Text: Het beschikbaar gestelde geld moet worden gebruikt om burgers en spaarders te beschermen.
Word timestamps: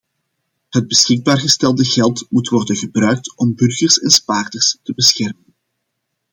Het 0.69 0.87
beschikbaar 0.87 1.37
gestelde 1.39 1.83
geld 1.85 2.25
moet 2.29 2.47
worden 2.49 2.75
gebruikt 2.75 3.35
om 3.37 3.55
burgers 3.55 3.99
en 3.99 4.09
spaarders 4.09 4.77
te 4.83 4.93
beschermen. 4.93 5.53